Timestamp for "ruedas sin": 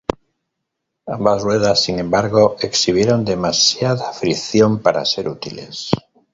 1.43-1.99